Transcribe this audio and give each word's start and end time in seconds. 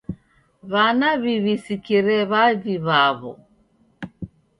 W'ana 0.71 1.09
w'iw'isikire 1.21 2.17
w'avi 2.31 2.73
w'aw'o. 2.85 3.31